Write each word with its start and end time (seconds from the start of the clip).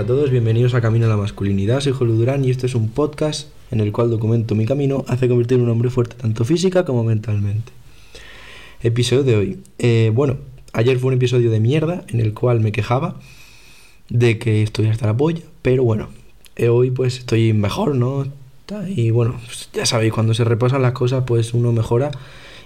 a 0.00 0.06
todos, 0.06 0.30
bienvenidos 0.30 0.72
a 0.72 0.80
Camino 0.80 1.04
a 1.04 1.08
la 1.10 1.18
Masculinidad. 1.18 1.80
Soy 1.80 1.92
Julio 1.92 2.14
Durán 2.14 2.42
y 2.42 2.50
este 2.50 2.64
es 2.64 2.74
un 2.74 2.88
podcast 2.88 3.50
en 3.70 3.80
el 3.80 3.92
cual 3.92 4.08
documento 4.08 4.54
mi 4.54 4.64
camino 4.64 5.04
hacia 5.08 5.28
convertir 5.28 5.58
en 5.58 5.64
un 5.64 5.68
hombre 5.68 5.90
fuerte 5.90 6.16
tanto 6.16 6.46
física 6.46 6.86
como 6.86 7.04
mentalmente. 7.04 7.70
Episodio 8.82 9.24
de 9.24 9.36
hoy. 9.36 9.62
Eh, 9.78 10.10
bueno, 10.14 10.38
ayer 10.72 10.98
fue 10.98 11.08
un 11.08 11.16
episodio 11.16 11.50
de 11.50 11.60
mierda 11.60 12.02
en 12.08 12.20
el 12.20 12.32
cual 12.32 12.60
me 12.60 12.72
quejaba 12.72 13.20
de 14.08 14.38
que 14.38 14.62
estoy 14.62 14.86
hasta 14.86 15.04
la 15.04 15.18
polla, 15.18 15.42
pero 15.60 15.84
bueno, 15.84 16.08
eh, 16.56 16.70
hoy 16.70 16.90
pues 16.90 17.18
estoy 17.18 17.52
mejor, 17.52 17.94
¿no? 17.94 18.26
Y 18.88 19.10
bueno, 19.10 19.38
pues 19.44 19.68
ya 19.74 19.84
sabéis, 19.84 20.14
cuando 20.14 20.32
se 20.32 20.44
reposan 20.44 20.80
las 20.80 20.92
cosas 20.92 21.24
pues 21.26 21.52
uno 21.52 21.72
mejora 21.72 22.10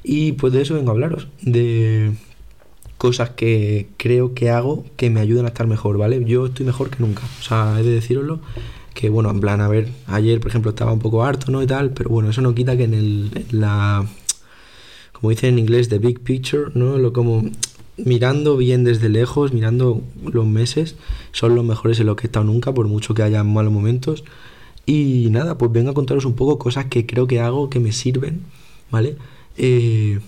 y 0.05 0.32
pues 0.32 0.52
de 0.52 0.62
eso 0.62 0.74
vengo 0.74 0.91
a 0.91 0.93
hablaros, 0.93 1.27
de 1.43 2.12
cosas 2.98 3.30
que 3.30 3.89
creo 3.97 4.34
que 4.34 4.51
hago 4.51 4.84
que 4.97 5.11
me 5.11 5.21
ayudan 5.21 5.45
a 5.45 5.48
estar 5.48 5.66
mejor, 5.66 5.98
¿vale? 5.98 6.25
Yo 6.25 6.47
estoy 6.47 6.66
mejor 6.66 6.91
que 6.91 7.01
nunca, 7.01 7.23
o 7.41 7.43
sea, 7.43 7.79
he 7.79 7.83
de 7.83 7.91
deciroslo, 7.91 8.41
que 8.95 9.11
bueno, 9.11 9.30
en 9.30 9.41
plan, 9.41 9.61
a 9.61 9.69
ver, 9.69 9.89
ayer 10.07 10.41
por 10.41 10.51
ejemplo 10.51 10.71
estaba 10.71 10.93
un 10.93 11.01
poco 11.01 11.25
harto, 11.25 11.51
¿no? 11.51 11.62
Y 11.62 11.66
tal, 11.66 11.91
pero 11.91 12.11
bueno, 12.11 12.30
eso 12.30 12.41
no 12.41 12.55
quita 12.55 12.77
que 12.77 12.85
en, 12.85 12.95
el, 12.95 13.47
la, 13.51 14.07
como 15.12 15.30
dicen 15.30 15.55
en 15.55 15.59
inglés, 15.59 15.88
the 15.88 15.99
big 15.99 16.21
picture, 16.21 16.71
¿no? 16.75 16.99
Lo 16.99 17.12
como 17.12 17.45
mirando 17.97 18.57
bien 18.57 18.85
desde 18.85 19.09
lejos, 19.09 19.52
mirando 19.52 20.02
los 20.24 20.47
meses, 20.47 20.97
son 21.33 21.55
los 21.55 21.65
mejores 21.65 22.01
en 22.01 22.07
los 22.07 22.16
que 22.16 22.27
he 22.27 22.29
estado 22.29 22.45
nunca, 22.45 22.73
por 22.73 22.88
mucho 22.88 23.15
que 23.15 23.23
haya 23.23 23.45
malos 23.45 23.73
momentos. 23.73 24.24
Y 24.87 25.29
nada, 25.30 25.57
pues 25.57 25.73
vengo 25.73 25.91
a 25.91 25.95
contaros 25.95 26.24
un 26.24 26.35
poco 26.35 26.59
cosas 26.59 26.87
que 26.87 27.07
creo 27.07 27.27
que 27.27 27.41
hago 27.41 27.71
que 27.71 27.80
me 27.80 27.93
sirven, 27.93 28.43
¿vale? 28.90 29.16
Eh, 29.57 30.21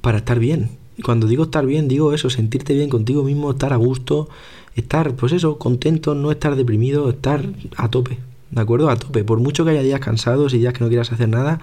para 0.00 0.18
estar 0.18 0.38
bien, 0.38 0.70
cuando 1.02 1.26
digo 1.26 1.44
estar 1.44 1.66
bien, 1.66 1.88
digo 1.88 2.12
eso, 2.12 2.30
sentirte 2.30 2.74
bien 2.74 2.88
contigo 2.88 3.24
mismo, 3.24 3.50
estar 3.50 3.72
a 3.72 3.76
gusto, 3.76 4.28
estar, 4.74 5.14
pues 5.14 5.32
eso, 5.32 5.58
contento, 5.58 6.14
no 6.14 6.30
estar 6.30 6.56
deprimido, 6.56 7.10
estar 7.10 7.44
a 7.76 7.90
tope, 7.90 8.18
¿de 8.50 8.60
acuerdo? 8.60 8.90
A 8.90 8.96
tope. 8.96 9.24
Por 9.24 9.40
mucho 9.40 9.64
que 9.64 9.72
haya 9.72 9.82
días 9.82 10.00
cansados 10.00 10.54
y 10.54 10.58
días 10.58 10.72
que 10.72 10.84
no 10.84 10.88
quieras 10.88 11.12
hacer 11.12 11.28
nada, 11.28 11.60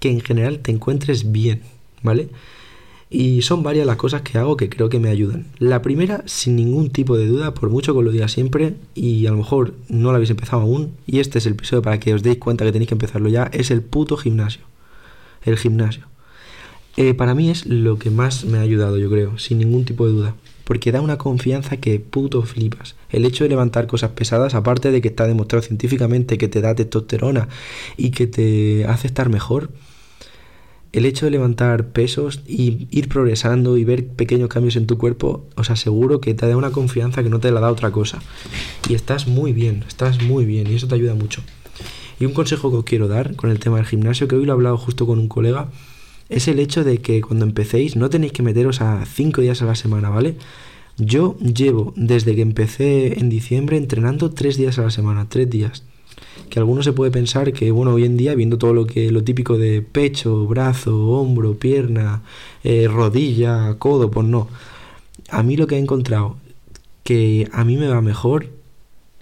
que 0.00 0.10
en 0.10 0.20
general 0.20 0.60
te 0.60 0.72
encuentres 0.72 1.32
bien, 1.32 1.62
¿vale? 2.02 2.28
Y 3.08 3.42
son 3.42 3.62
varias 3.62 3.86
las 3.86 3.96
cosas 3.96 4.22
que 4.22 4.36
hago 4.36 4.56
que 4.56 4.68
creo 4.68 4.88
que 4.88 4.98
me 4.98 5.10
ayudan. 5.10 5.46
La 5.58 5.80
primera, 5.80 6.24
sin 6.26 6.56
ningún 6.56 6.90
tipo 6.90 7.16
de 7.16 7.26
duda, 7.26 7.54
por 7.54 7.70
mucho 7.70 7.94
que 7.94 8.02
lo 8.02 8.10
diga 8.10 8.28
siempre, 8.28 8.74
y 8.94 9.26
a 9.26 9.30
lo 9.30 9.36
mejor 9.36 9.74
no 9.88 10.10
lo 10.10 10.16
habéis 10.16 10.30
empezado 10.30 10.62
aún, 10.62 10.92
y 11.06 11.20
este 11.20 11.38
es 11.38 11.46
el 11.46 11.52
episodio 11.52 11.82
para 11.82 12.00
que 12.00 12.14
os 12.14 12.22
deis 12.22 12.38
cuenta 12.38 12.64
que 12.64 12.72
tenéis 12.72 12.88
que 12.88 12.94
empezarlo 12.94 13.28
ya, 13.28 13.44
es 13.52 13.70
el 13.70 13.82
puto 13.82 14.16
gimnasio. 14.16 14.62
El 15.44 15.56
gimnasio. 15.56 16.04
Eh, 16.96 17.12
para 17.12 17.34
mí 17.34 17.50
es 17.50 17.66
lo 17.66 17.98
que 17.98 18.10
más 18.10 18.44
me 18.44 18.58
ha 18.58 18.62
ayudado, 18.62 18.96
yo 18.96 19.10
creo, 19.10 19.38
sin 19.38 19.58
ningún 19.58 19.84
tipo 19.84 20.06
de 20.06 20.12
duda. 20.12 20.34
Porque 20.64 20.92
da 20.92 21.00
una 21.00 21.18
confianza 21.18 21.76
que 21.76 22.00
puto 22.00 22.42
flipas. 22.42 22.96
El 23.10 23.24
hecho 23.24 23.44
de 23.44 23.50
levantar 23.50 23.86
cosas 23.86 24.10
pesadas, 24.12 24.54
aparte 24.54 24.90
de 24.90 25.00
que 25.00 25.08
está 25.08 25.26
demostrado 25.26 25.62
científicamente 25.62 26.38
que 26.38 26.48
te 26.48 26.60
da 26.60 26.74
testosterona 26.74 27.48
y 27.96 28.10
que 28.10 28.26
te 28.26 28.86
hace 28.86 29.06
estar 29.06 29.28
mejor, 29.28 29.70
el 30.92 31.04
hecho 31.04 31.26
de 31.26 31.32
levantar 31.32 31.88
pesos 31.88 32.40
y 32.46 32.88
ir 32.90 33.08
progresando 33.08 33.76
y 33.76 33.84
ver 33.84 34.06
pequeños 34.06 34.48
cambios 34.48 34.76
en 34.76 34.86
tu 34.86 34.96
cuerpo, 34.96 35.44
os 35.54 35.70
aseguro 35.70 36.22
que 36.22 36.32
te 36.32 36.48
da 36.48 36.56
una 36.56 36.70
confianza 36.70 37.22
que 37.22 37.28
no 37.28 37.38
te 37.38 37.50
la 37.50 37.60
da 37.60 37.70
otra 37.70 37.90
cosa. 37.90 38.20
Y 38.88 38.94
estás 38.94 39.26
muy 39.26 39.52
bien, 39.52 39.84
estás 39.86 40.22
muy 40.22 40.46
bien 40.46 40.66
y 40.68 40.76
eso 40.76 40.88
te 40.88 40.94
ayuda 40.94 41.14
mucho. 41.14 41.42
Y 42.18 42.24
un 42.24 42.32
consejo 42.32 42.70
que 42.70 42.78
os 42.78 42.84
quiero 42.84 43.08
dar 43.08 43.36
con 43.36 43.50
el 43.50 43.58
tema 43.58 43.76
del 43.76 43.84
gimnasio, 43.84 44.26
que 44.26 44.36
hoy 44.36 44.46
lo 44.46 44.52
he 44.52 44.54
hablado 44.54 44.78
justo 44.78 45.06
con 45.06 45.18
un 45.18 45.28
colega, 45.28 45.68
es 46.28 46.48
el 46.48 46.58
hecho 46.58 46.84
de 46.84 46.98
que 46.98 47.20
cuando 47.20 47.44
empecéis 47.44 47.96
no 47.96 48.10
tenéis 48.10 48.32
que 48.32 48.42
meteros 48.42 48.80
a 48.80 49.04
5 49.06 49.40
días 49.40 49.62
a 49.62 49.66
la 49.66 49.74
semana, 49.74 50.10
¿vale? 50.10 50.36
Yo 50.98 51.36
llevo 51.38 51.92
desde 51.96 52.34
que 52.34 52.42
empecé 52.42 53.18
en 53.18 53.28
diciembre 53.28 53.76
entrenando 53.76 54.30
3 54.30 54.56
días 54.56 54.78
a 54.78 54.82
la 54.82 54.90
semana, 54.90 55.28
3 55.28 55.48
días. 55.48 55.82
Que 56.50 56.58
alguno 56.58 56.82
se 56.82 56.92
puede 56.92 57.10
pensar 57.10 57.52
que, 57.52 57.70
bueno, 57.70 57.92
hoy 57.92 58.04
en 58.04 58.16
día, 58.16 58.34
viendo 58.34 58.56
todo 58.56 58.72
lo 58.72 58.86
que 58.86 59.10
lo 59.10 59.22
típico 59.22 59.58
de 59.58 59.82
pecho, 59.82 60.46
brazo, 60.46 61.08
hombro, 61.08 61.58
pierna, 61.58 62.22
eh, 62.64 62.88
rodilla, 62.88 63.74
codo, 63.78 64.10
pues 64.10 64.26
no. 64.26 64.48
A 65.28 65.42
mí 65.42 65.56
lo 65.56 65.66
que 65.66 65.76
he 65.76 65.78
encontrado 65.78 66.36
que 67.04 67.48
a 67.52 67.64
mí 67.64 67.76
me 67.76 67.88
va 67.88 68.00
mejor 68.00 68.48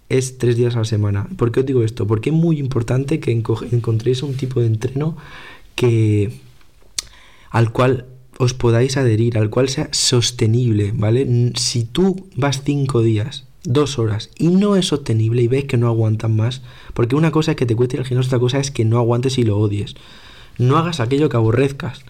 es 0.09 0.39
3 0.39 0.57
días 0.57 0.77
a 0.77 0.81
la 0.81 0.85
semana. 0.85 1.29
¿Por 1.37 1.51
qué 1.53 1.61
os 1.61 1.67
digo 1.67 1.83
esto? 1.83 2.07
Porque 2.07 2.31
es 2.31 2.37
muy 2.37 2.59
importante 2.59 3.21
que 3.21 3.33
encontréis 3.33 4.23
un 4.23 4.35
tipo 4.35 4.61
de 4.61 4.67
entreno 4.67 5.17
que 5.75 6.41
al 7.55 7.71
cual 7.71 8.07
os 8.37 8.53
podáis 8.53 8.97
adherir, 8.97 9.39
al 9.39 9.49
cual 9.49 9.69
sea 9.69 9.89
sostenible, 9.93 10.91
¿vale? 10.93 11.53
Si 11.55 11.85
tú 11.85 12.27
vas 12.35 12.63
cinco 12.65 13.01
días, 13.01 13.47
dos 13.63 14.01
horas, 14.01 14.31
y 14.37 14.49
no 14.49 14.75
es 14.75 14.89
sostenible 14.89 15.41
y 15.41 15.47
ves 15.47 15.67
que 15.67 15.77
no 15.77 15.87
aguantas 15.87 16.33
más, 16.33 16.63
porque 16.95 17.15
una 17.15 17.31
cosa 17.31 17.53
es 17.53 17.57
que 17.57 17.65
te 17.65 17.77
cueste 17.77 17.97
el 17.97 18.05
gimnasio, 18.05 18.27
otra 18.27 18.41
cosa 18.41 18.59
es 18.59 18.73
que 18.73 18.85
no 18.85 18.99
aguantes 18.99 19.39
y 19.39 19.45
lo 19.45 19.57
odies. 19.57 19.95
No 20.59 20.79
hagas 20.79 20.99
aquello 20.99 21.29
que 21.29 21.37
aborrezcas, 21.37 22.01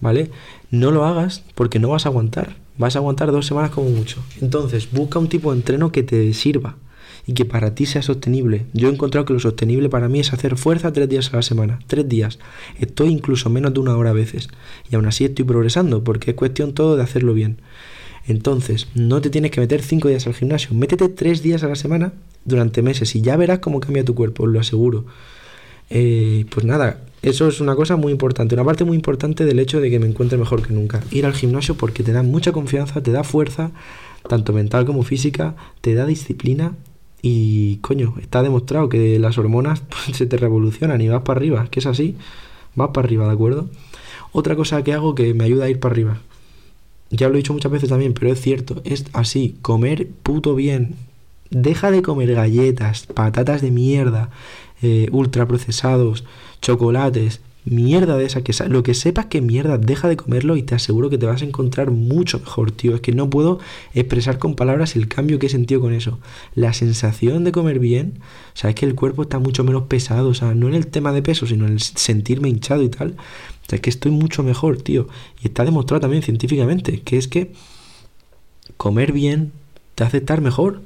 ¿vale? 0.00 0.30
No 0.70 0.90
lo 0.90 1.06
hagas 1.06 1.44
porque 1.54 1.78
no 1.78 1.88
vas 1.88 2.04
a 2.04 2.10
aguantar. 2.10 2.56
Vas 2.76 2.94
a 2.94 2.98
aguantar 2.98 3.32
dos 3.32 3.46
semanas 3.46 3.70
como 3.70 3.88
mucho. 3.88 4.22
Entonces, 4.42 4.90
busca 4.92 5.18
un 5.18 5.30
tipo 5.30 5.50
de 5.50 5.60
entreno 5.60 5.92
que 5.92 6.02
te 6.02 6.34
sirva 6.34 6.76
y 7.26 7.34
que 7.34 7.44
para 7.44 7.74
ti 7.74 7.86
sea 7.86 8.02
sostenible. 8.02 8.66
Yo 8.72 8.88
he 8.88 8.92
encontrado 8.92 9.24
que 9.24 9.32
lo 9.32 9.40
sostenible 9.40 9.88
para 9.88 10.08
mí 10.08 10.20
es 10.20 10.32
hacer 10.32 10.56
fuerza 10.56 10.92
tres 10.92 11.08
días 11.08 11.32
a 11.32 11.36
la 11.36 11.42
semana. 11.42 11.78
Tres 11.86 12.08
días. 12.08 12.38
Estoy 12.78 13.08
incluso 13.08 13.50
menos 13.50 13.74
de 13.74 13.80
una 13.80 13.96
hora 13.96 14.10
a 14.10 14.14
veces. 14.14 14.48
Y 14.90 14.96
aún 14.96 15.06
así 15.06 15.24
estoy 15.24 15.44
progresando 15.44 16.04
porque 16.04 16.32
es 16.32 16.36
cuestión 16.36 16.74
todo 16.74 16.96
de 16.96 17.02
hacerlo 17.02 17.34
bien. 17.34 17.58
Entonces, 18.26 18.88
no 18.94 19.20
te 19.20 19.30
tienes 19.30 19.50
que 19.50 19.60
meter 19.60 19.82
cinco 19.82 20.08
días 20.08 20.26
al 20.26 20.34
gimnasio. 20.34 20.74
Métete 20.74 21.08
tres 21.08 21.42
días 21.42 21.62
a 21.62 21.68
la 21.68 21.76
semana 21.76 22.12
durante 22.44 22.82
meses 22.82 23.14
y 23.16 23.22
ya 23.22 23.36
verás 23.36 23.58
cómo 23.58 23.80
cambia 23.80 24.04
tu 24.04 24.14
cuerpo, 24.14 24.44
os 24.44 24.50
lo 24.50 24.60
aseguro. 24.60 25.06
Eh, 25.88 26.46
pues 26.50 26.64
nada, 26.64 27.00
eso 27.22 27.48
es 27.48 27.60
una 27.60 27.74
cosa 27.74 27.96
muy 27.96 28.12
importante, 28.12 28.54
una 28.54 28.64
parte 28.64 28.84
muy 28.84 28.96
importante 28.96 29.44
del 29.44 29.58
hecho 29.58 29.80
de 29.80 29.90
que 29.90 29.98
me 29.98 30.06
encuentre 30.06 30.38
mejor 30.38 30.66
que 30.66 30.72
nunca. 30.72 31.02
Ir 31.10 31.26
al 31.26 31.34
gimnasio 31.34 31.74
porque 31.74 32.02
te 32.02 32.12
da 32.12 32.22
mucha 32.22 32.52
confianza, 32.52 33.02
te 33.02 33.10
da 33.10 33.24
fuerza, 33.24 33.72
tanto 34.28 34.52
mental 34.52 34.86
como 34.86 35.02
física, 35.02 35.56
te 35.80 35.94
da 35.94 36.06
disciplina 36.06 36.74
y 37.22 37.76
coño, 37.78 38.14
está 38.20 38.42
demostrado 38.42 38.88
que 38.88 39.18
las 39.18 39.38
hormonas 39.38 39.80
pues, 39.88 40.16
se 40.16 40.26
te 40.26 40.36
revolucionan 40.36 41.00
y 41.00 41.08
vas 41.08 41.22
para 41.22 41.38
arriba, 41.38 41.66
que 41.70 41.80
es 41.80 41.86
así, 41.86 42.16
vas 42.74 42.90
para 42.90 43.06
arriba, 43.06 43.26
¿de 43.26 43.32
acuerdo? 43.32 43.68
Otra 44.32 44.56
cosa 44.56 44.82
que 44.84 44.92
hago 44.92 45.14
que 45.14 45.34
me 45.34 45.44
ayuda 45.44 45.64
a 45.64 45.70
ir 45.70 45.80
para 45.80 45.92
arriba, 45.92 46.20
ya 47.10 47.28
lo 47.28 47.34
he 47.34 47.38
dicho 47.38 47.52
muchas 47.52 47.72
veces 47.72 47.88
también, 47.88 48.14
pero 48.14 48.32
es 48.32 48.40
cierto, 48.40 48.80
es 48.84 49.04
así, 49.12 49.56
comer 49.62 50.08
puto 50.22 50.54
bien. 50.54 50.94
Deja 51.50 51.90
de 51.90 52.02
comer 52.02 52.32
galletas, 52.34 53.06
patatas 53.06 53.60
de 53.60 53.72
mierda, 53.72 54.30
eh, 54.80 55.08
ultraprocesados, 55.10 56.24
chocolates, 56.62 57.40
mierda 57.64 58.16
de 58.16 58.24
esa 58.24 58.42
que 58.42 58.54
lo 58.68 58.82
que 58.82 58.94
sepas 58.94 59.26
que 59.26 59.40
mierda 59.40 59.78
deja 59.78 60.08
de 60.08 60.16
comerlo 60.16 60.56
y 60.56 60.62
te 60.62 60.74
aseguro 60.74 61.10
que 61.10 61.18
te 61.18 61.26
vas 61.26 61.42
a 61.42 61.44
encontrar 61.44 61.90
mucho 61.90 62.40
mejor 62.40 62.72
tío. 62.72 62.94
Es 62.94 63.00
que 63.00 63.12
no 63.12 63.28
puedo 63.28 63.58
expresar 63.94 64.38
con 64.38 64.54
palabras 64.54 64.96
el 64.96 65.08
cambio 65.08 65.38
que 65.38 65.46
he 65.46 65.50
sentido 65.50 65.80
con 65.80 65.92
eso. 65.92 66.18
La 66.54 66.72
sensación 66.72 67.44
de 67.44 67.52
comer 67.52 67.78
bien 67.78 68.14
o 68.54 68.56
sea 68.56 68.70
es 68.70 68.76
que 68.76 68.86
el 68.86 68.94
cuerpo 68.94 69.22
está 69.22 69.38
mucho 69.38 69.64
menos 69.64 69.84
pesado 69.84 70.28
o 70.28 70.34
sea 70.34 70.54
no 70.54 70.68
en 70.68 70.74
el 70.74 70.86
tema 70.86 71.12
de 71.12 71.22
peso 71.22 71.46
sino 71.46 71.66
en 71.66 71.74
el 71.74 71.80
sentirme 71.80 72.48
hinchado 72.48 72.82
y 72.82 72.88
tal. 72.88 73.10
O 73.10 73.68
sea 73.68 73.76
es 73.76 73.80
que 73.80 73.90
estoy 73.90 74.12
mucho 74.12 74.42
mejor 74.42 74.80
tío. 74.82 75.08
Y 75.42 75.48
está 75.48 75.64
demostrado 75.64 76.00
también 76.00 76.22
científicamente 76.22 77.00
que 77.02 77.18
es 77.18 77.28
que 77.28 77.52
comer 78.76 79.12
bien 79.12 79.52
te 79.94 80.04
hace 80.04 80.18
estar 80.18 80.40
mejor 80.40 80.82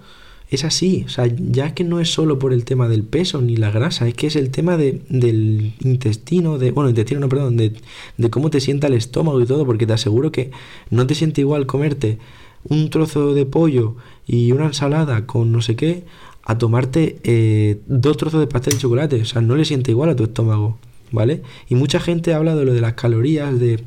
es 0.55 0.65
así, 0.65 1.05
o 1.07 1.09
sea, 1.09 1.27
ya 1.27 1.75
que 1.75 1.85
no 1.85 2.01
es 2.01 2.13
solo 2.13 2.39
por 2.39 2.53
el 2.53 2.65
tema 2.65 2.89
del 2.89 3.03
peso 3.03 3.41
ni 3.43 3.57
la 3.57 3.71
grasa, 3.71 4.09
es 4.09 4.15
que 4.15 4.27
es 4.27 4.37
el 4.37 4.51
tema 4.51 4.77
de, 4.77 5.03
del 5.09 5.75
intestino, 5.83 6.59
de, 6.59 6.71
bueno, 6.71 6.91
intestino 6.91 7.21
no, 7.21 7.29
perdón, 7.29 7.57
de, 7.57 7.73
de 8.17 8.31
cómo 8.31 8.51
te 8.51 8.61
sienta 8.61 8.87
el 8.87 8.95
estómago 8.95 9.41
y 9.41 9.47
todo, 9.47 9.67
porque 9.67 9.87
te 9.87 9.93
aseguro 9.93 10.33
que 10.33 10.51
no 10.91 11.07
te 11.07 11.15
siente 11.15 11.41
igual 11.41 11.67
comerte 11.67 12.19
un 12.65 12.91
trozo 12.91 13.35
de 13.35 13.47
pollo 13.47 13.97
y 14.27 14.53
una 14.53 14.67
ensalada 14.67 15.27
con 15.27 15.53
no 15.53 15.61
sé 15.61 15.77
qué 15.77 16.05
a 16.43 16.59
tomarte 16.59 17.19
eh, 17.25 17.81
dos 17.87 18.17
trozos 18.17 18.41
de 18.41 18.47
pastel 18.47 18.75
de 18.75 18.81
chocolate, 18.81 19.23
o 19.23 19.25
sea, 19.25 19.41
no 19.41 19.57
le 19.57 19.65
siente 19.65 19.91
igual 19.91 20.11
a 20.11 20.17
tu 20.17 20.25
estómago, 20.25 20.79
¿vale? 21.11 21.43
Y 21.69 21.75
mucha 21.75 22.01
gente 22.01 22.35
habla 22.35 22.55
de 22.55 22.65
lo 22.65 22.75
de 22.75 22.81
las 22.81 22.95
calorías, 22.95 23.59
de 23.59 23.83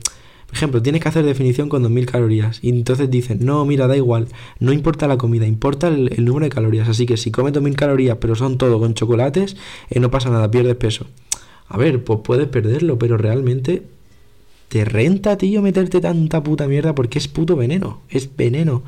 por 0.47 0.55
ejemplo, 0.55 0.81
tienes 0.81 1.01
que 1.01 1.09
hacer 1.09 1.25
definición 1.25 1.67
con 1.67 1.83
2000 1.83 2.05
calorías. 2.05 2.59
Y 2.63 2.69
entonces 2.69 3.11
dicen, 3.11 3.39
no, 3.41 3.65
mira, 3.65 3.85
da 3.88 3.97
igual, 3.97 4.29
no 4.59 4.71
importa 4.71 5.07
la 5.07 5.17
comida, 5.17 5.45
importa 5.45 5.89
el, 5.89 6.23
número 6.23 6.45
de 6.45 6.49
calorías. 6.49 6.88
Así 6.88 7.05
que 7.05 7.17
si 7.17 7.31
comes 7.31 7.51
2000 7.51 7.75
calorías, 7.75 8.17
pero 8.21 8.33
son 8.35 8.57
todo 8.57 8.79
con 8.79 8.94
chocolates, 8.94 9.57
eh, 9.89 9.99
no 9.99 10.09
pasa 10.09 10.29
nada, 10.29 10.49
pierdes 10.49 10.75
peso. 10.75 11.05
A 11.67 11.77
ver, 11.77 12.03
pues 12.03 12.21
puedes 12.23 12.47
perderlo, 12.47 12.97
pero 12.97 13.17
realmente 13.17 13.83
te 14.69 14.85
renta, 14.85 15.38
tío, 15.38 15.61
meterte 15.61 15.99
tanta 15.99 16.41
puta 16.41 16.65
mierda 16.67 16.95
porque 16.95 17.19
es 17.19 17.27
puto 17.27 17.57
veneno, 17.57 18.01
es 18.09 18.35
veneno 18.35 18.83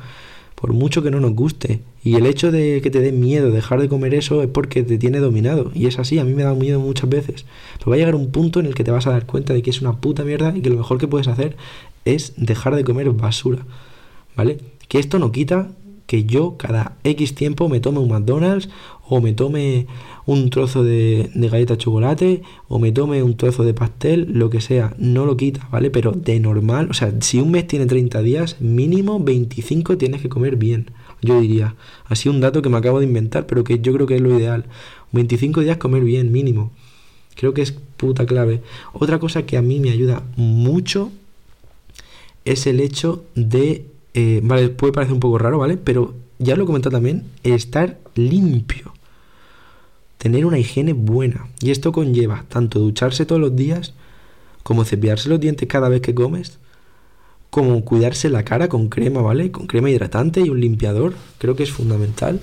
por 0.60 0.74
mucho 0.74 1.02
que 1.02 1.10
no 1.10 1.20
nos 1.20 1.32
guste. 1.32 1.80
Y 2.04 2.16
el 2.16 2.26
hecho 2.26 2.52
de 2.52 2.80
que 2.82 2.90
te 2.90 3.00
dé 3.00 3.12
miedo 3.12 3.50
dejar 3.50 3.80
de 3.80 3.88
comer 3.88 4.14
eso 4.14 4.42
es 4.42 4.48
porque 4.48 4.82
te 4.82 4.98
tiene 4.98 5.18
dominado. 5.18 5.70
Y 5.74 5.86
es 5.86 5.98
así, 5.98 6.18
a 6.18 6.24
mí 6.24 6.34
me 6.34 6.42
da 6.42 6.54
miedo 6.54 6.80
muchas 6.80 7.08
veces. 7.08 7.46
Pero 7.78 7.90
va 7.90 7.94
a 7.94 7.98
llegar 7.98 8.14
un 8.14 8.30
punto 8.30 8.60
en 8.60 8.66
el 8.66 8.74
que 8.74 8.84
te 8.84 8.90
vas 8.90 9.06
a 9.06 9.10
dar 9.10 9.24
cuenta 9.24 9.54
de 9.54 9.62
que 9.62 9.70
es 9.70 9.80
una 9.80 10.00
puta 10.00 10.22
mierda 10.22 10.52
y 10.54 10.60
que 10.60 10.70
lo 10.70 10.76
mejor 10.76 10.98
que 10.98 11.08
puedes 11.08 11.28
hacer 11.28 11.56
es 12.04 12.34
dejar 12.36 12.76
de 12.76 12.84
comer 12.84 13.10
basura. 13.10 13.64
¿Vale? 14.36 14.58
Que 14.88 14.98
esto 14.98 15.18
no 15.18 15.32
quita 15.32 15.70
que 16.10 16.24
yo 16.24 16.56
cada 16.56 16.96
X 17.04 17.36
tiempo 17.36 17.68
me 17.68 17.78
tome 17.78 18.00
un 18.00 18.08
McDonald's 18.08 18.68
o 19.08 19.20
me 19.20 19.32
tome 19.32 19.86
un 20.26 20.50
trozo 20.50 20.82
de, 20.82 21.30
galleta 21.36 21.74
de 21.74 21.78
chocolate 21.78 22.42
o 22.66 22.80
me 22.80 22.90
tome 22.90 23.22
un 23.22 23.36
trozo 23.36 23.62
de 23.62 23.74
pastel, 23.74 24.26
lo 24.32 24.50
que 24.50 24.60
sea, 24.60 24.92
no 24.98 25.24
lo 25.24 25.36
quita, 25.36 25.68
¿vale? 25.70 25.88
Pero 25.88 26.10
de 26.10 26.40
normal, 26.40 26.88
o 26.90 26.94
sea, 26.94 27.14
si 27.20 27.38
un 27.38 27.52
mes 27.52 27.68
tiene 27.68 27.86
30 27.86 28.22
días, 28.22 28.60
mínimo 28.60 29.20
25 29.20 29.98
tienes 29.98 30.20
que 30.20 30.28
comer 30.28 30.56
bien, 30.56 30.90
yo 31.22 31.40
diría. 31.40 31.76
Así 32.06 32.28
un 32.28 32.40
dato 32.40 32.60
que 32.60 32.70
me 32.70 32.78
acabo 32.78 32.98
de 32.98 33.06
inventar, 33.06 33.46
pero 33.46 33.62
que 33.62 33.78
yo 33.78 33.92
creo 33.92 34.08
que 34.08 34.16
es 34.16 34.20
lo 34.20 34.36
ideal. 34.36 34.64
25 35.12 35.60
días 35.60 35.76
comer 35.76 36.02
bien, 36.02 36.32
mínimo. 36.32 36.72
Creo 37.36 37.54
que 37.54 37.62
es 37.62 37.70
puta 37.70 38.26
clave. 38.26 38.62
Otra 38.92 39.20
cosa 39.20 39.46
que 39.46 39.56
a 39.56 39.62
mí 39.62 39.78
me 39.78 39.92
ayuda 39.92 40.24
mucho 40.34 41.12
es 42.44 42.66
el 42.66 42.80
hecho 42.80 43.22
de... 43.36 43.89
Eh, 44.14 44.40
vale, 44.42 44.68
puede 44.70 44.92
parecer 44.92 45.14
un 45.14 45.20
poco 45.20 45.38
raro, 45.38 45.58
¿vale? 45.58 45.76
Pero 45.76 46.14
ya 46.38 46.56
lo 46.56 46.64
he 46.64 46.66
comentado 46.66 46.96
también, 46.96 47.24
estar 47.42 47.98
limpio. 48.14 48.94
Tener 50.18 50.44
una 50.46 50.58
higiene 50.58 50.92
buena. 50.92 51.46
Y 51.60 51.70
esto 51.70 51.92
conlleva 51.92 52.44
tanto 52.48 52.78
ducharse 52.80 53.26
todos 53.26 53.40
los 53.40 53.54
días, 53.54 53.94
como 54.62 54.84
cepillarse 54.84 55.28
los 55.28 55.40
dientes 55.40 55.68
cada 55.68 55.88
vez 55.88 56.00
que 56.00 56.14
comes, 56.14 56.58
como 57.50 57.84
cuidarse 57.84 58.30
la 58.30 58.44
cara 58.44 58.68
con 58.68 58.88
crema, 58.88 59.22
¿vale? 59.22 59.50
Con 59.50 59.66
crema 59.66 59.90
hidratante 59.90 60.40
y 60.40 60.48
un 60.48 60.60
limpiador. 60.60 61.14
Creo 61.38 61.56
que 61.56 61.64
es 61.64 61.72
fundamental. 61.72 62.40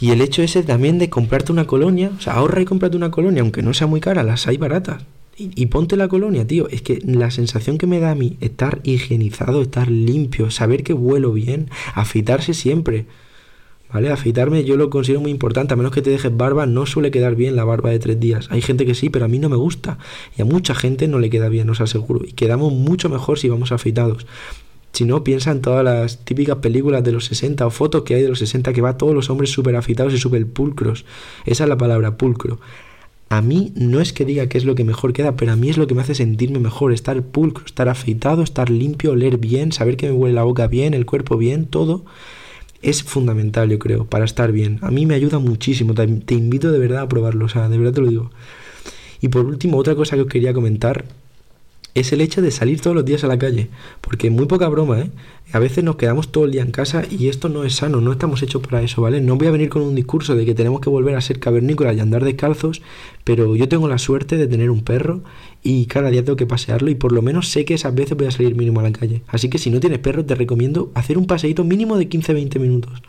Y 0.00 0.10
el 0.10 0.20
hecho 0.20 0.42
ese 0.42 0.62
también 0.62 0.98
de 0.98 1.08
comprarte 1.08 1.52
una 1.52 1.66
colonia, 1.66 2.10
o 2.16 2.20
sea, 2.20 2.34
ahorra 2.34 2.60
y 2.60 2.64
cómprate 2.64 2.96
una 2.96 3.10
colonia, 3.10 3.42
aunque 3.42 3.62
no 3.62 3.72
sea 3.72 3.86
muy 3.86 4.00
cara, 4.00 4.22
las 4.22 4.46
hay 4.46 4.56
baratas. 4.56 5.04
Y, 5.36 5.66
ponte 5.66 5.96
la 5.96 6.06
colonia, 6.06 6.46
tío. 6.46 6.68
Es 6.68 6.82
que 6.82 7.00
la 7.04 7.30
sensación 7.30 7.76
que 7.76 7.88
me 7.88 7.98
da 7.98 8.12
a 8.12 8.14
mí, 8.14 8.36
estar 8.40 8.80
higienizado, 8.84 9.62
estar 9.62 9.90
limpio, 9.90 10.50
saber 10.50 10.84
que 10.84 10.92
vuelo 10.92 11.32
bien, 11.32 11.70
afeitarse 11.94 12.54
siempre. 12.54 13.06
¿Vale? 13.92 14.10
Afeitarme 14.10 14.64
yo 14.64 14.76
lo 14.76 14.90
considero 14.90 15.20
muy 15.20 15.30
importante, 15.30 15.74
a 15.74 15.76
menos 15.76 15.92
que 15.92 16.02
te 16.02 16.10
dejes 16.10 16.36
barba, 16.36 16.66
no 16.66 16.84
suele 16.84 17.12
quedar 17.12 17.36
bien 17.36 17.54
la 17.54 17.64
barba 17.64 17.90
de 17.90 17.98
tres 17.98 18.18
días. 18.18 18.48
Hay 18.50 18.60
gente 18.60 18.86
que 18.86 18.94
sí, 18.94 19.08
pero 19.08 19.24
a 19.24 19.28
mí 19.28 19.38
no 19.38 19.48
me 19.48 19.56
gusta. 19.56 19.98
Y 20.36 20.42
a 20.42 20.44
mucha 20.44 20.74
gente 20.74 21.06
no 21.08 21.18
le 21.18 21.30
queda 21.30 21.48
bien, 21.48 21.70
os 21.70 21.80
aseguro. 21.80 22.24
Y 22.24 22.32
quedamos 22.32 22.72
mucho 22.72 23.08
mejor 23.08 23.38
si 23.38 23.48
vamos 23.48 23.72
afeitados. 23.72 24.26
Si 24.92 25.04
no, 25.04 25.24
piensa 25.24 25.50
en 25.50 25.60
todas 25.60 25.84
las 25.84 26.24
típicas 26.24 26.58
películas 26.58 27.02
de 27.02 27.10
los 27.10 27.24
60 27.24 27.66
o 27.66 27.70
fotos 27.70 28.02
que 28.02 28.14
hay 28.14 28.22
de 28.22 28.28
los 28.28 28.38
60 28.38 28.72
que 28.72 28.80
va 28.80 28.96
todos 28.96 29.12
los 29.14 29.28
hombres 29.30 29.50
súper 29.50 29.74
afeitados 29.74 30.14
y 30.14 30.18
súper 30.18 30.46
pulcros. 30.46 31.04
Esa 31.44 31.64
es 31.64 31.68
la 31.68 31.76
palabra, 31.76 32.16
pulcro. 32.16 32.60
A 33.28 33.40
mí 33.42 33.72
no 33.74 34.00
es 34.00 34.12
que 34.12 34.24
diga 34.24 34.48
que 34.48 34.58
es 34.58 34.64
lo 34.64 34.74
que 34.74 34.84
mejor 34.84 35.12
queda, 35.12 35.36
pero 35.36 35.52
a 35.52 35.56
mí 35.56 35.68
es 35.70 35.76
lo 35.76 35.86
que 35.86 35.94
me 35.94 36.02
hace 36.02 36.14
sentirme 36.14 36.58
mejor, 36.58 36.92
estar 36.92 37.20
pulcro, 37.22 37.64
estar 37.64 37.88
afeitado, 37.88 38.42
estar 38.42 38.70
limpio, 38.70 39.12
oler 39.12 39.38
bien, 39.38 39.72
saber 39.72 39.96
que 39.96 40.06
me 40.06 40.12
huele 40.12 40.34
la 40.34 40.44
boca 40.44 40.66
bien, 40.66 40.94
el 40.94 41.06
cuerpo 41.06 41.36
bien, 41.36 41.66
todo 41.66 42.04
es 42.82 43.02
fundamental, 43.02 43.70
yo 43.70 43.78
creo, 43.78 44.04
para 44.04 44.24
estar 44.26 44.52
bien. 44.52 44.78
A 44.82 44.90
mí 44.90 45.06
me 45.06 45.14
ayuda 45.14 45.38
muchísimo, 45.38 45.94
te, 45.94 46.06
te 46.06 46.34
invito 46.34 46.70
de 46.70 46.78
verdad 46.78 47.02
a 47.02 47.08
probarlo, 47.08 47.46
o 47.46 47.48
sea, 47.48 47.68
de 47.68 47.78
verdad 47.78 47.94
te 47.94 48.00
lo 48.02 48.08
digo. 48.08 48.30
Y 49.20 49.28
por 49.28 49.46
último, 49.46 49.78
otra 49.78 49.94
cosa 49.94 50.16
que 50.16 50.22
os 50.22 50.28
quería 50.28 50.52
comentar 50.52 51.06
es 51.94 52.12
el 52.12 52.20
hecho 52.20 52.42
de 52.42 52.50
salir 52.50 52.80
todos 52.80 52.94
los 52.94 53.04
días 53.04 53.24
a 53.24 53.28
la 53.28 53.38
calle. 53.38 53.68
Porque 54.00 54.30
muy 54.30 54.46
poca 54.46 54.68
broma, 54.68 55.00
¿eh? 55.00 55.10
A 55.52 55.58
veces 55.58 55.84
nos 55.84 55.96
quedamos 55.96 56.32
todo 56.32 56.44
el 56.44 56.50
día 56.50 56.62
en 56.62 56.72
casa 56.72 57.04
y 57.08 57.28
esto 57.28 57.48
no 57.48 57.64
es 57.64 57.76
sano, 57.76 58.00
no 58.00 58.12
estamos 58.12 58.42
hechos 58.42 58.62
para 58.62 58.82
eso, 58.82 59.02
¿vale? 59.02 59.20
No 59.20 59.36
voy 59.36 59.46
a 59.46 59.50
venir 59.50 59.68
con 59.68 59.82
un 59.82 59.94
discurso 59.94 60.34
de 60.34 60.44
que 60.44 60.54
tenemos 60.54 60.80
que 60.80 60.90
volver 60.90 61.14
a 61.14 61.20
ser 61.20 61.38
cavernícolas 61.38 61.96
y 61.96 62.00
andar 62.00 62.24
descalzos, 62.24 62.82
pero 63.22 63.54
yo 63.54 63.68
tengo 63.68 63.86
la 63.86 63.98
suerte 63.98 64.36
de 64.36 64.48
tener 64.48 64.70
un 64.70 64.82
perro 64.82 65.22
y 65.62 65.86
cada 65.86 66.10
día 66.10 66.24
tengo 66.24 66.36
que 66.36 66.46
pasearlo 66.46 66.90
y 66.90 66.94
por 66.94 67.12
lo 67.12 67.22
menos 67.22 67.48
sé 67.48 67.64
que 67.64 67.74
esas 67.74 67.94
veces 67.94 68.16
voy 68.16 68.26
a 68.26 68.30
salir 68.30 68.56
mínimo 68.56 68.80
a 68.80 68.84
la 68.84 68.92
calle. 68.92 69.22
Así 69.28 69.48
que 69.48 69.58
si 69.58 69.70
no 69.70 69.80
tienes 69.80 70.00
perro 70.00 70.24
te 70.24 70.34
recomiendo 70.34 70.90
hacer 70.94 71.18
un 71.18 71.26
paseíto 71.26 71.62
mínimo 71.62 71.96
de 71.96 72.08
15-20 72.08 72.58
minutos 72.58 73.02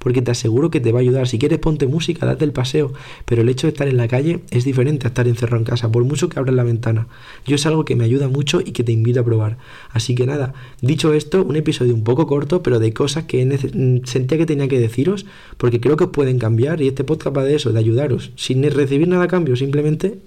porque 0.00 0.22
te 0.22 0.30
aseguro 0.30 0.70
que 0.70 0.80
te 0.80 0.92
va 0.92 0.98
a 0.98 1.02
ayudar. 1.02 1.28
Si 1.28 1.38
quieres 1.38 1.58
ponte 1.58 1.86
música, 1.86 2.26
date 2.26 2.44
el 2.44 2.52
paseo, 2.52 2.92
pero 3.26 3.42
el 3.42 3.48
hecho 3.48 3.66
de 3.66 3.72
estar 3.72 3.86
en 3.86 3.98
la 3.98 4.08
calle 4.08 4.40
es 4.50 4.64
diferente 4.64 5.06
a 5.06 5.08
estar 5.08 5.28
encerrado 5.28 5.58
en 5.58 5.64
casa, 5.64 5.92
por 5.92 6.04
mucho 6.04 6.28
que 6.28 6.38
abras 6.38 6.54
la 6.54 6.64
ventana. 6.64 7.06
Yo 7.46 7.56
es 7.56 7.66
algo 7.66 7.84
que 7.84 7.96
me 7.96 8.04
ayuda 8.04 8.28
mucho 8.28 8.60
y 8.60 8.72
que 8.72 8.82
te 8.82 8.92
invito 8.92 9.20
a 9.20 9.24
probar. 9.24 9.58
Así 9.90 10.14
que 10.14 10.26
nada, 10.26 10.54
dicho 10.80 11.12
esto, 11.12 11.44
un 11.44 11.56
episodio 11.56 11.94
un 11.94 12.02
poco 12.02 12.26
corto, 12.26 12.62
pero 12.62 12.78
de 12.78 12.92
cosas 12.94 13.24
que 13.24 13.44
mm, 13.44 14.06
sentía 14.06 14.38
que 14.38 14.46
tenía 14.46 14.68
que 14.68 14.80
deciros, 14.80 15.26
porque 15.58 15.80
creo 15.80 15.96
que 15.96 16.04
os 16.04 16.10
pueden 16.10 16.38
cambiar 16.38 16.80
y 16.80 16.88
este 16.88 17.04
podcast 17.04 17.36
va 17.36 17.44
de 17.44 17.56
eso, 17.56 17.72
de 17.72 17.78
ayudaros, 17.78 18.32
sin 18.36 18.62
recibir 18.70 19.06
nada 19.06 19.24
a 19.24 19.28
cambio, 19.28 19.54
simplemente 19.54 20.18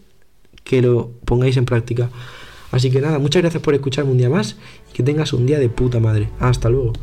que 0.64 0.84
lo 0.84 1.12
pongáis 1.25 1.58
en 1.58 1.66
práctica. 1.66 2.10
Así 2.72 2.90
que 2.92 3.02
nada, 3.02 3.20
muchas 3.20 3.42
gracias 3.42 3.62
por 3.62 3.74
escucharme 3.74 4.12
un 4.12 4.18
día 4.18 4.30
más 4.30 4.56
y 4.92 4.94
que 4.94 5.04
tengas 5.04 5.34
un 5.34 5.46
día 5.46 5.60
de 5.60 5.70
puta 5.70 6.00
madre. 6.00 6.30
Hasta 6.40 6.70
luego. 6.70 6.94